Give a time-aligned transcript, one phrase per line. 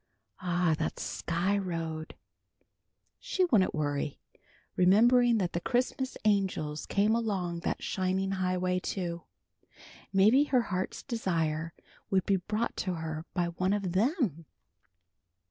[0.41, 2.15] Ah, that Sky Road!
[3.19, 4.19] She wouldn't worry,
[4.75, 9.25] remembering that the Christmas Angels came along that shining highway too.
[10.11, 11.75] Maybe her heart's desire
[12.09, 14.47] would be brought to her by one of them!